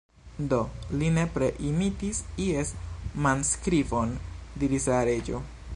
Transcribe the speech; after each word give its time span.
"Do, 0.51 0.59
li 1.01 1.09
nepre 1.17 1.49
imitis 1.73 2.23
ies 2.47 2.73
manskribon," 3.27 4.17
diris 4.65 4.89
la 4.95 5.03
Reĝo. 5.11 5.43